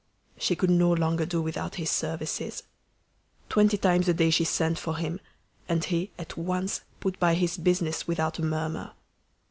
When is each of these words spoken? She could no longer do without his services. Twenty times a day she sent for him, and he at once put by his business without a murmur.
She 0.35 0.55
could 0.55 0.71
no 0.71 0.91
longer 0.93 1.27
do 1.27 1.43
without 1.43 1.75
his 1.75 1.91
services. 1.91 2.63
Twenty 3.49 3.77
times 3.77 4.07
a 4.07 4.15
day 4.15 4.31
she 4.31 4.43
sent 4.45 4.79
for 4.79 4.97
him, 4.97 5.19
and 5.69 5.83
he 5.85 6.09
at 6.17 6.35
once 6.35 6.81
put 6.99 7.19
by 7.19 7.35
his 7.35 7.55
business 7.55 8.07
without 8.07 8.39
a 8.39 8.41
murmur. 8.43 8.93